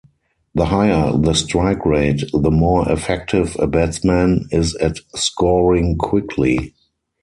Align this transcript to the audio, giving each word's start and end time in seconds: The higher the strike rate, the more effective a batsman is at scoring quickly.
The 0.55 0.65
higher 0.65 1.15
the 1.15 1.35
strike 1.35 1.85
rate, 1.85 2.21
the 2.33 2.49
more 2.49 2.91
effective 2.91 3.55
a 3.59 3.67
batsman 3.67 4.47
is 4.49 4.73
at 4.77 4.97
scoring 5.13 5.95
quickly. 5.95 6.73